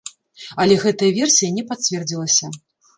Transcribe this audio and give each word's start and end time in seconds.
Але 0.63 0.77
гэтая 0.85 1.11
версія 1.19 1.49
не 1.61 1.67
пацвердзілася. 1.71 2.55